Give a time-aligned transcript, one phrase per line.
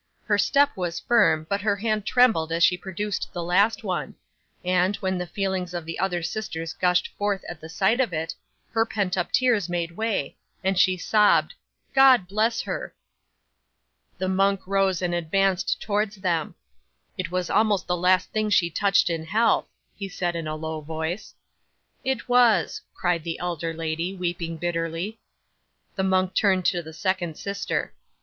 [0.25, 4.15] Her step was firm, but her hand trembled as she produced the last one;
[4.65, 8.33] and, when the feelings of the other sisters gushed forth at sight of it,
[8.71, 11.53] her pent up tears made way, and she sobbed
[11.93, 12.95] "God bless her!"
[14.17, 16.55] 'The monk rose and advanced towards them.
[17.15, 20.81] "It was almost the last thing she touched in health," he said in a low
[20.81, 21.35] voice.
[22.03, 25.19] '"It was," cried the elder lady, weeping bitterly.
[25.95, 27.93] 'The monk turned to the second sister.